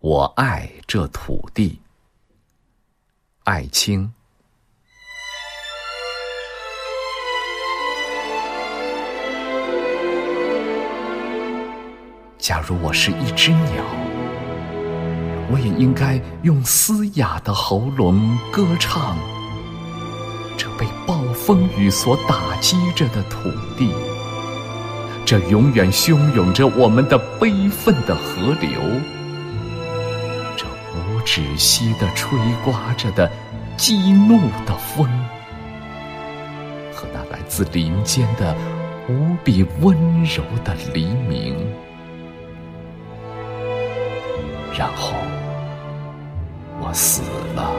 [0.00, 1.78] 我爱这土地，
[3.44, 4.10] 爱卿。
[12.38, 13.84] 假如我是一只鸟，
[15.52, 19.18] 我也应该用嘶哑的喉咙歌唱
[20.56, 23.92] 这被暴风雨所打击着的土地，
[25.26, 28.80] 这永远汹涌着我们的悲愤的河流，
[31.24, 33.30] 止息的吹刮着的
[33.76, 35.08] 激怒的风，
[36.92, 38.54] 和那来自林间的
[39.08, 41.56] 无比温柔的黎明。
[44.76, 45.12] 然后
[46.80, 47.22] 我死
[47.54, 47.72] 了，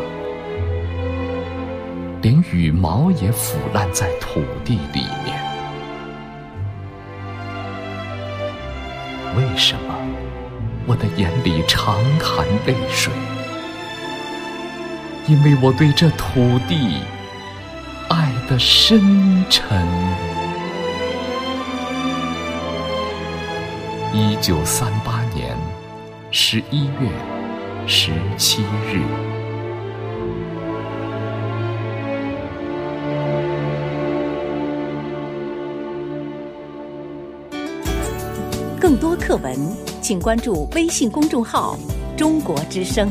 [2.21, 5.39] 连羽毛也腐烂在土地里面。
[9.35, 9.95] 为什么
[10.87, 13.13] 我的眼里常含泪水？
[15.27, 17.01] 因为我对这土地
[18.09, 19.87] 爱的深沉。
[24.13, 25.55] 一九三八年。
[26.33, 27.09] 十一月
[27.85, 29.01] 十七日，
[38.79, 39.53] 更多课文，
[40.11, 41.79] 请关注微信公众号
[42.19, 43.09] “中国之声”。